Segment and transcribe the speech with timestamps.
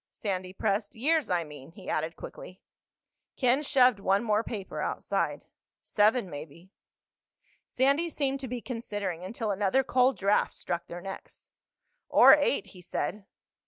[0.11, 0.95] Sandy pressed.
[0.95, 2.59] "Years, I mean," he added quickly.
[3.37, 5.45] Ken shoved one more paper outside.
[5.83, 6.71] "Seven maybe."
[7.67, 11.51] Sandy seemed to be considering, until another cold draft struck their necks.
[12.09, 13.27] "Or eight," he said.